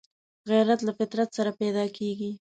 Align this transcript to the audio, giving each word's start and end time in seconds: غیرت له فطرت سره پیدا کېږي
غیرت 0.49 0.79
له 0.87 0.91
فطرت 0.99 1.29
سره 1.37 1.51
پیدا 1.59 1.85
کېږي 1.97 2.31